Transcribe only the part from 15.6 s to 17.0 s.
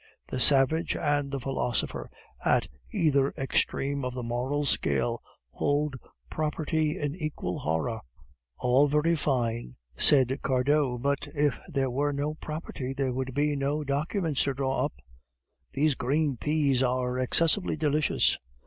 "These green peas